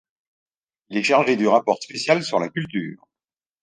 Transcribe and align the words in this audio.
Il 0.89 0.97
est 0.97 1.03
chargé 1.03 1.35
du 1.35 1.47
rapport 1.47 1.77
spécial 1.79 2.23
sur 2.23 2.39
la 2.39 2.49
culture. 2.49 3.03